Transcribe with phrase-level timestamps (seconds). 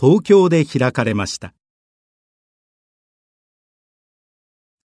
[0.00, 1.54] 東京で開かれました。